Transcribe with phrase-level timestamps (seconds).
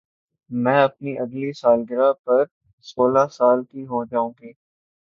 [0.49, 2.43] میں اپنی اگلی سالگرہ پر
[2.85, 4.51] سولہ سال کی ہو جائو گی